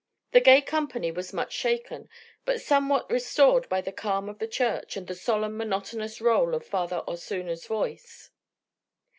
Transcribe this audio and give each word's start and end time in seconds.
The 0.31 0.41
gay 0.41 0.63
company 0.63 1.11
was 1.11 1.31
much 1.31 1.53
shaken, 1.53 2.09
but 2.43 2.59
somewhat 2.59 3.11
restored 3.11 3.69
by 3.69 3.81
the 3.81 3.91
calm 3.91 4.29
of 4.29 4.39
the 4.39 4.47
church 4.47 4.97
and 4.97 5.05
the 5.05 5.13
solemn 5.13 5.55
monotonous 5.57 6.19
roll 6.19 6.55
of 6.55 6.65
Father 6.65 7.03
Osuna's 7.07 7.67
voice. 7.67 8.31